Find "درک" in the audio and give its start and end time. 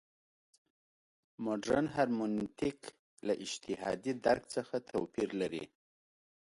4.25-4.43